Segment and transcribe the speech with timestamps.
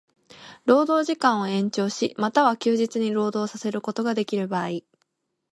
[0.65, 4.81] 労働時間を延長し、又は休日に労働させることができる場合